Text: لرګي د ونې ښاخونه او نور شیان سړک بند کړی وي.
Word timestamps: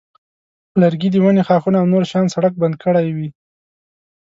لرګي 0.81 1.09
د 1.11 1.15
ونې 1.23 1.43
ښاخونه 1.47 1.77
او 1.79 1.87
نور 1.93 2.03
شیان 2.11 2.27
سړک 2.35 2.53
بند 2.61 2.75
کړی 2.83 3.07
وي. 3.15 3.29